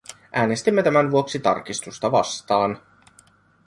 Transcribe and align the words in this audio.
Äänestimme 0.33 0.83
tämän 0.83 1.11
vuoksi 1.11 1.39
tarkistusta 1.39 2.11
vastaan. 2.11 2.79